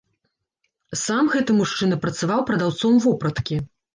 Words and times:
Сам 1.01 1.27
гэты 1.33 1.57
мужчына 1.59 1.99
працаваў 2.05 2.41
прадаўцом 2.49 2.97
вопраткі. 3.05 3.59